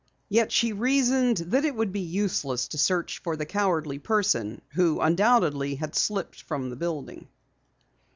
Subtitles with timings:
[0.29, 4.99] Yet she reasoned that it would be useless to search for the cowardly person who
[4.99, 7.27] undoubtedly had slipped from the building.